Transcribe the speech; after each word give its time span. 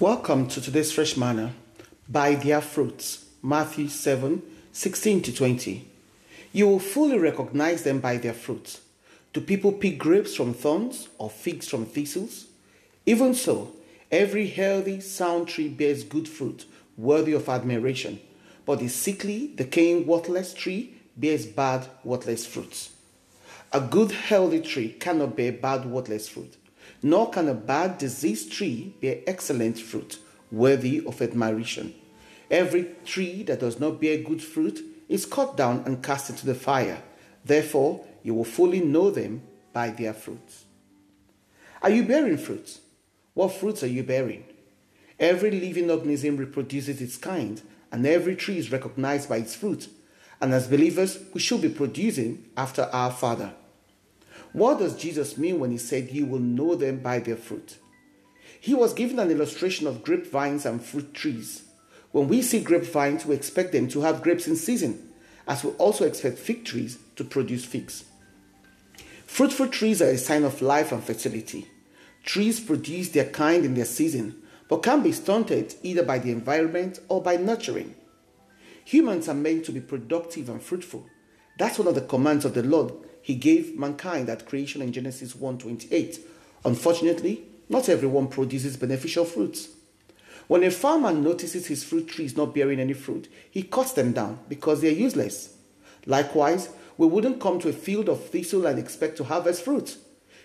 Welcome 0.00 0.46
to 0.48 0.62
today's 0.62 0.90
Fresh 0.90 1.18
Manna. 1.18 1.52
By 2.08 2.34
their 2.34 2.62
fruits, 2.62 3.26
Matthew 3.42 3.88
7 3.88 4.40
16 4.72 5.20
to 5.24 5.34
20. 5.34 5.86
You 6.54 6.68
will 6.68 6.78
fully 6.78 7.18
recognize 7.18 7.82
them 7.82 8.00
by 8.00 8.16
their 8.16 8.32
fruits. 8.32 8.80
Do 9.34 9.42
people 9.42 9.72
pick 9.72 9.98
grapes 9.98 10.34
from 10.34 10.54
thorns 10.54 11.10
or 11.18 11.28
figs 11.28 11.68
from 11.68 11.84
thistles? 11.84 12.46
Even 13.04 13.34
so, 13.34 13.72
every 14.10 14.46
healthy, 14.46 15.02
sound 15.02 15.48
tree 15.48 15.68
bears 15.68 16.02
good 16.02 16.26
fruit, 16.26 16.64
worthy 16.96 17.34
of 17.34 17.50
admiration. 17.50 18.20
But 18.64 18.78
the 18.78 18.88
sickly, 18.88 19.52
decaying, 19.54 20.06
worthless 20.06 20.54
tree 20.54 20.94
bears 21.14 21.44
bad, 21.44 21.86
worthless 22.04 22.46
fruits. 22.46 22.92
A 23.70 23.82
good, 23.82 24.12
healthy 24.12 24.62
tree 24.62 24.92
cannot 24.98 25.36
bear 25.36 25.52
bad, 25.52 25.84
worthless 25.84 26.26
fruit 26.26 26.56
nor 27.02 27.30
can 27.30 27.48
a 27.48 27.54
bad 27.54 27.98
diseased 27.98 28.52
tree 28.52 28.94
bear 29.00 29.20
excellent 29.26 29.78
fruit, 29.78 30.18
worthy 30.50 31.04
of 31.06 31.22
admiration. 31.22 31.94
Every 32.50 32.90
tree 33.04 33.42
that 33.44 33.60
does 33.60 33.78
not 33.78 34.00
bear 34.00 34.18
good 34.18 34.42
fruit 34.42 34.80
is 35.08 35.26
cut 35.26 35.56
down 35.56 35.82
and 35.86 36.02
cast 36.02 36.30
into 36.30 36.46
the 36.46 36.54
fire. 36.54 37.02
Therefore, 37.44 38.04
you 38.22 38.34
will 38.34 38.44
fully 38.44 38.80
know 38.80 39.10
them 39.10 39.42
by 39.72 39.90
their 39.90 40.12
fruits. 40.12 40.64
Are 41.82 41.90
you 41.90 42.02
bearing 42.02 42.38
fruits? 42.38 42.80
What 43.34 43.52
fruits 43.52 43.82
are 43.82 43.88
you 43.88 44.02
bearing? 44.02 44.44
Every 45.18 45.50
living 45.50 45.90
organism 45.90 46.36
reproduces 46.36 47.00
its 47.00 47.16
kind, 47.16 47.60
and 47.92 48.06
every 48.06 48.36
tree 48.36 48.58
is 48.58 48.72
recognized 48.72 49.28
by 49.28 49.38
its 49.38 49.54
fruit. 49.54 49.88
And 50.40 50.52
as 50.54 50.68
believers, 50.68 51.18
we 51.34 51.40
should 51.40 51.60
be 51.60 51.68
producing 51.68 52.50
after 52.56 52.82
our 52.92 53.10
Father. 53.10 53.52
What 54.52 54.78
does 54.78 54.96
Jesus 54.96 55.38
mean 55.38 55.60
when 55.60 55.70
he 55.70 55.78
said, 55.78 56.10
You 56.10 56.26
will 56.26 56.40
know 56.40 56.74
them 56.74 56.98
by 56.98 57.20
their 57.20 57.36
fruit? 57.36 57.78
He 58.60 58.74
was 58.74 58.92
given 58.92 59.18
an 59.18 59.30
illustration 59.30 59.86
of 59.86 60.02
grapevines 60.02 60.66
and 60.66 60.82
fruit 60.82 61.14
trees. 61.14 61.62
When 62.12 62.28
we 62.28 62.42
see 62.42 62.60
grapevines, 62.60 63.24
we 63.24 63.34
expect 63.34 63.72
them 63.72 63.88
to 63.88 64.00
have 64.00 64.22
grapes 64.22 64.48
in 64.48 64.56
season, 64.56 65.12
as 65.46 65.62
we 65.62 65.70
also 65.72 66.04
expect 66.04 66.38
fig 66.38 66.64
trees 66.64 66.98
to 67.16 67.24
produce 67.24 67.64
figs. 67.64 68.04
Fruitful 69.26 69.68
trees 69.68 70.02
are 70.02 70.10
a 70.10 70.18
sign 70.18 70.42
of 70.42 70.60
life 70.60 70.90
and 70.90 71.02
fertility. 71.02 71.68
Trees 72.24 72.58
produce 72.58 73.10
their 73.10 73.30
kind 73.30 73.64
in 73.64 73.74
their 73.74 73.84
season, 73.84 74.42
but 74.68 74.82
can 74.82 75.02
be 75.02 75.12
stunted 75.12 75.74
either 75.82 76.02
by 76.02 76.18
the 76.18 76.32
environment 76.32 76.98
or 77.08 77.22
by 77.22 77.36
nurturing. 77.36 77.94
Humans 78.84 79.28
are 79.28 79.34
meant 79.34 79.64
to 79.66 79.72
be 79.72 79.80
productive 79.80 80.48
and 80.48 80.60
fruitful. 80.60 81.06
That's 81.58 81.78
one 81.78 81.88
of 81.88 81.94
the 81.94 82.00
commands 82.00 82.44
of 82.44 82.54
the 82.54 82.62
Lord 82.62 82.92
he 83.22 83.34
gave 83.34 83.78
mankind 83.78 84.28
at 84.28 84.46
creation 84.46 84.82
in 84.82 84.92
Genesis 84.92 85.34
1:28. 85.34 86.20
Unfortunately, 86.64 87.44
not 87.68 87.88
everyone 87.88 88.28
produces 88.28 88.76
beneficial 88.76 89.24
fruits. 89.24 89.68
When 90.48 90.64
a 90.64 90.70
farmer 90.70 91.12
notices 91.12 91.66
his 91.66 91.84
fruit 91.84 92.08
trees 92.08 92.36
not 92.36 92.54
bearing 92.54 92.80
any 92.80 92.92
fruit, 92.92 93.28
he 93.50 93.62
cuts 93.62 93.92
them 93.92 94.12
down 94.12 94.40
because 94.48 94.80
they 94.80 94.88
are 94.88 95.04
useless. 95.06 95.54
Likewise, 96.06 96.70
we 96.98 97.06
wouldn't 97.06 97.40
come 97.40 97.60
to 97.60 97.68
a 97.68 97.72
field 97.72 98.08
of 98.08 98.28
thistle 98.30 98.66
and 98.66 98.78
expect 98.78 99.16
to 99.18 99.24
harvest 99.24 99.64
fruit. 99.64 99.96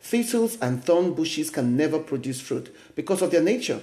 Thistles 0.00 0.58
and 0.60 0.84
thorn 0.84 1.14
bushes 1.14 1.50
can 1.50 1.76
never 1.76 1.98
produce 1.98 2.40
fruit 2.40 2.74
because 2.94 3.22
of 3.22 3.30
their 3.30 3.42
nature. 3.42 3.80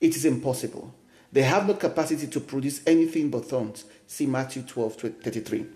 It 0.00 0.14
is 0.14 0.24
impossible. 0.24 0.94
They 1.32 1.42
have 1.42 1.66
no 1.66 1.74
capacity 1.74 2.26
to 2.26 2.40
produce 2.40 2.80
anything 2.86 3.30
but 3.30 3.46
thorns. 3.46 3.84
See 4.06 4.26
Matthew 4.26 4.62
12 4.62 4.94
33. 5.22 5.66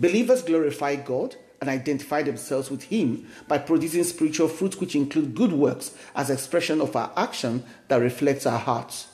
Believers 0.00 0.42
glorify 0.42 0.96
God 0.96 1.36
and 1.60 1.68
identify 1.68 2.22
themselves 2.22 2.70
with 2.70 2.84
Him 2.84 3.28
by 3.46 3.58
producing 3.58 4.02
spiritual 4.04 4.48
fruits 4.48 4.78
which 4.78 4.96
include 4.96 5.34
good 5.34 5.52
works 5.52 5.94
as 6.16 6.30
expression 6.30 6.80
of 6.80 6.96
our 6.96 7.12
action 7.16 7.64
that 7.88 7.96
reflects 7.96 8.46
our 8.46 8.58
hearts. 8.58 9.08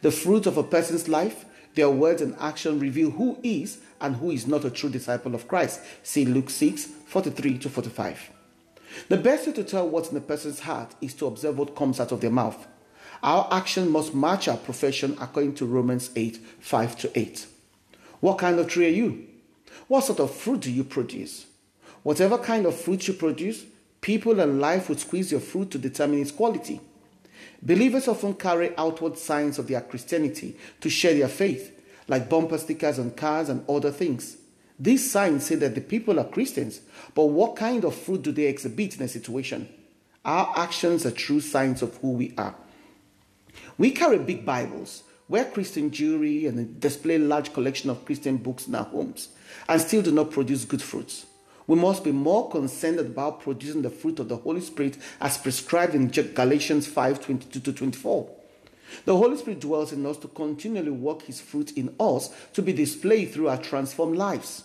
The 0.00 0.10
fruit 0.10 0.46
of 0.46 0.56
a 0.56 0.62
person's 0.62 1.06
life, 1.06 1.44
their 1.74 1.90
words 1.90 2.22
and 2.22 2.34
action 2.40 2.80
reveal 2.80 3.10
who 3.10 3.38
is 3.42 3.78
and 4.00 4.16
who 4.16 4.30
is 4.30 4.46
not 4.46 4.64
a 4.64 4.70
true 4.70 4.90
disciple 4.90 5.34
of 5.34 5.46
Christ. 5.46 5.80
See 6.02 6.24
Luke 6.24 6.50
6 6.50 6.86
43 6.86 7.58
to 7.58 7.68
45. 7.68 8.30
The 9.08 9.18
best 9.18 9.46
way 9.46 9.52
to 9.52 9.64
tell 9.64 9.88
what's 9.88 10.10
in 10.10 10.16
a 10.16 10.20
person's 10.20 10.60
heart 10.60 10.94
is 11.00 11.14
to 11.14 11.26
observe 11.26 11.58
what 11.58 11.76
comes 11.76 12.00
out 12.00 12.10
of 12.10 12.22
their 12.22 12.30
mouth. 12.30 12.66
Our 13.22 13.48
action 13.52 13.90
must 13.90 14.14
match 14.14 14.48
our 14.48 14.56
profession 14.56 15.16
according 15.20 15.54
to 15.56 15.66
Romans 15.66 16.10
8 16.16 16.38
5 16.60 16.96
to 16.98 17.18
8. 17.18 17.46
What 18.20 18.38
kind 18.38 18.58
of 18.58 18.68
tree 18.68 18.86
are 18.86 18.90
you? 18.90 19.28
What 19.88 20.04
sort 20.04 20.20
of 20.20 20.34
fruit 20.34 20.60
do 20.60 20.72
you 20.72 20.84
produce? 20.84 21.46
Whatever 22.02 22.38
kind 22.38 22.66
of 22.66 22.74
fruit 22.74 23.06
you 23.08 23.14
produce, 23.14 23.64
people 24.00 24.40
and 24.40 24.60
life 24.60 24.88
would 24.88 25.00
squeeze 25.00 25.30
your 25.30 25.40
fruit 25.40 25.70
to 25.70 25.78
determine 25.78 26.20
its 26.20 26.32
quality. 26.32 26.80
Believers 27.62 28.08
often 28.08 28.34
carry 28.34 28.76
outward 28.76 29.16
signs 29.16 29.58
of 29.58 29.68
their 29.68 29.80
Christianity 29.80 30.56
to 30.80 30.90
share 30.90 31.14
their 31.14 31.28
faith, 31.28 31.78
like 32.08 32.28
bumper 32.28 32.58
stickers 32.58 32.98
on 32.98 33.12
cars 33.12 33.48
and 33.48 33.68
other 33.68 33.92
things. 33.92 34.36
These 34.78 35.10
signs 35.10 35.46
say 35.46 35.54
that 35.56 35.76
the 35.76 35.80
people 35.80 36.18
are 36.18 36.24
Christians, 36.24 36.80
but 37.14 37.26
what 37.26 37.54
kind 37.54 37.84
of 37.84 37.94
fruit 37.94 38.22
do 38.22 38.32
they 38.32 38.46
exhibit 38.46 38.96
in 38.96 39.02
a 39.02 39.08
situation? 39.08 39.68
Our 40.24 40.52
actions 40.56 41.06
are 41.06 41.12
true 41.12 41.40
signs 41.40 41.82
of 41.82 41.96
who 41.98 42.12
we 42.12 42.34
are. 42.36 42.54
We 43.78 43.92
carry 43.92 44.18
big 44.18 44.44
Bibles, 44.44 45.04
wear 45.32 45.46
Christian 45.46 45.90
jewelry, 45.90 46.44
and 46.44 46.78
display 46.78 47.14
a 47.16 47.18
large 47.18 47.54
collection 47.54 47.88
of 47.88 48.04
Christian 48.04 48.36
books 48.36 48.68
in 48.68 48.74
our 48.74 48.84
homes, 48.84 49.30
and 49.66 49.80
still 49.80 50.02
do 50.02 50.12
not 50.12 50.30
produce 50.30 50.66
good 50.66 50.82
fruits. 50.82 51.24
We 51.66 51.76
must 51.76 52.04
be 52.04 52.12
more 52.12 52.50
concerned 52.50 53.00
about 53.00 53.40
producing 53.40 53.80
the 53.80 53.88
fruit 53.88 54.18
of 54.18 54.28
the 54.28 54.36
Holy 54.36 54.60
Spirit 54.60 54.98
as 55.22 55.38
prescribed 55.38 55.94
in 55.94 56.08
Galatians 56.08 56.86
5 56.86 57.24
22 57.24 57.60
to 57.60 57.72
24. 57.72 58.30
The 59.06 59.16
Holy 59.16 59.38
Spirit 59.38 59.60
dwells 59.60 59.92
in 59.92 60.04
us 60.04 60.18
to 60.18 60.28
continually 60.28 60.90
work 60.90 61.22
His 61.22 61.40
fruit 61.40 61.72
in 61.78 61.94
us 61.98 62.28
to 62.52 62.60
be 62.60 62.74
displayed 62.74 63.32
through 63.32 63.48
our 63.48 63.56
transformed 63.56 64.18
lives. 64.18 64.64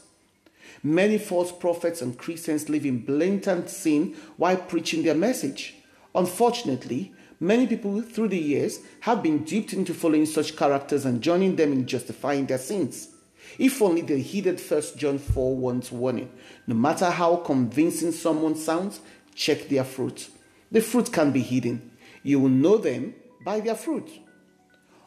Many 0.83 1.17
false 1.17 1.53
prophets 1.53 2.01
and 2.01 2.17
Christians 2.17 2.67
live 2.67 2.85
in 2.85 3.06
blatant 3.06 3.69
sin 3.69 4.17
while 4.35 4.57
preaching 4.57 5.03
their 5.03 5.16
message. 5.16 5.75
Unfortunately, 6.13 7.13
many 7.40 7.68
people 7.68 8.02
through 8.02 8.30
the 8.30 8.38
years 8.38 8.80
have 9.02 9.24
been 9.24 9.44
duped 9.44 9.74
into 9.74 9.94
following 9.94 10.25
such 10.25 10.56
characters 10.56 11.06
and 11.06 11.22
joining 11.22 11.56
them 11.56 11.72
in 11.72 11.86
justifying 11.86 12.46
their 12.46 12.58
sins. 12.58 13.09
If 13.58 13.81
only 13.81 14.02
they 14.02 14.22
heeded 14.22 14.59
1 14.59 14.81
John 14.98 15.18
4 15.18 15.58
1's 15.58 15.92
warning. 15.92 16.31
No 16.68 16.75
matter 16.75 17.09
how 17.09 17.38
convincing 17.38 18.12
someone 18.12 18.56
sounds, 18.56 19.00
check 19.34 19.70
their 19.70 19.84
fruit. 19.84 20.30
The 20.72 20.81
fruit 20.81 21.12
can 21.12 21.31
be 21.31 21.42
hidden. 21.42 21.92
You 22.24 22.40
will 22.40 22.50
know 22.50 22.78
them 22.78 23.16
by 23.44 23.62
their 23.62 23.75
fruit. 23.75 24.09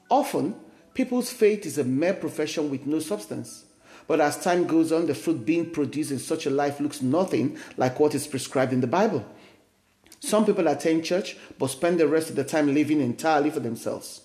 Often, 0.09 0.57
people's 0.95 1.31
faith 1.31 1.67
is 1.67 1.79
a 1.79 1.85
mere 1.85 2.15
profession 2.15 2.71
with 2.71 2.87
no 2.87 2.99
substance. 2.99 3.65
But 4.07 4.21
as 4.21 4.43
time 4.43 4.67
goes 4.67 4.91
on, 4.91 5.07
the 5.07 5.15
fruit 5.15 5.45
being 5.45 5.71
produced 5.71 6.11
in 6.11 6.19
such 6.19 6.47
a 6.47 6.51
life 6.51 6.81
looks 6.81 7.03
nothing 7.03 7.59
like 7.77 8.01
what 8.01 8.15
is 8.15 8.27
prescribed 8.27 8.73
in 8.73 8.81
the 8.81 8.87
Bible. 8.87 9.25
Some 10.21 10.45
people 10.47 10.69
attend 10.69 11.05
church 11.05 11.37
but 11.59 11.71
spend 11.71 11.99
the 11.99 12.07
rest 12.07 12.31
of 12.31 12.37
the 12.37 12.45
time 12.45 12.73
living 12.73 13.01
entirely 13.01 13.51
for 13.51 13.61
themselves. 13.61 14.23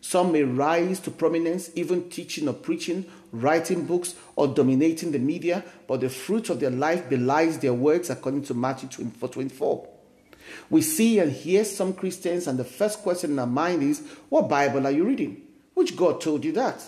Some 0.00 0.32
may 0.32 0.42
rise 0.42 1.00
to 1.00 1.10
prominence, 1.10 1.70
even 1.74 2.10
teaching 2.10 2.48
or 2.48 2.52
preaching, 2.52 3.06
writing 3.32 3.86
books, 3.86 4.14
or 4.36 4.46
dominating 4.46 5.10
the 5.10 5.18
media, 5.18 5.64
but 5.88 6.00
the 6.00 6.08
fruit 6.08 6.50
of 6.50 6.60
their 6.60 6.70
life 6.70 7.08
belies 7.08 7.58
their 7.58 7.74
words, 7.74 8.10
according 8.10 8.42
to 8.44 8.54
Matthew 8.54 8.88
24 8.88 9.28
24. 9.28 9.88
We 10.70 10.82
see 10.82 11.18
and 11.18 11.32
hear 11.32 11.64
some 11.64 11.92
Christians, 11.92 12.46
and 12.46 12.58
the 12.58 12.64
first 12.64 13.00
question 13.00 13.32
in 13.32 13.38
our 13.38 13.46
mind 13.46 13.82
is, 13.82 14.02
What 14.28 14.48
Bible 14.48 14.86
are 14.86 14.92
you 14.92 15.04
reading? 15.04 15.42
Which 15.74 15.96
God 15.96 16.20
told 16.20 16.44
you 16.44 16.52
that? 16.52 16.82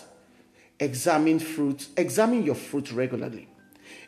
Examine 0.79 1.39
fruit, 1.39 1.87
examine 1.97 2.43
your 2.43 2.55
fruit 2.55 2.91
regularly. 2.91 3.49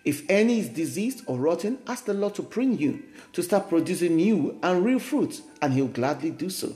If 0.04 0.30
any 0.30 0.60
is 0.60 0.70
diseased 0.70 1.24
or 1.28 1.38
rotten, 1.38 1.80
ask 1.88 2.06
the 2.06 2.14
Lord 2.14 2.36
to 2.36 2.44
prune 2.44 2.78
you, 2.78 3.04
to 3.34 3.44
start 3.44 3.70
producing 3.70 4.16
new 4.16 4.60
and 4.64 4.84
real 4.84 5.00
fruit, 5.00 5.42
and 5.62 5.74
He'll 5.74 5.88
gladly 5.88 6.32
do 6.32 6.50
so. 6.50 6.76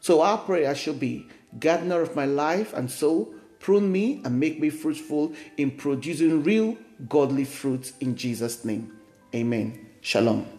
So 0.00 0.20
our 0.20 0.38
prayer 0.38 0.74
should 0.74 1.00
be 1.00 1.28
gardener 1.58 2.00
of 2.00 2.14
my 2.14 2.24
life 2.26 2.72
and 2.72 2.90
soul, 2.90 3.34
prune 3.60 3.90
me 3.90 4.20
and 4.24 4.38
make 4.38 4.60
me 4.60 4.70
fruitful 4.70 5.32
in 5.56 5.72
producing 5.72 6.42
real 6.42 6.76
godly 7.08 7.44
fruits 7.44 7.92
in 8.00 8.16
Jesus' 8.16 8.64
name. 8.64 8.92
Amen. 9.34 9.86
Shalom. 10.00 10.57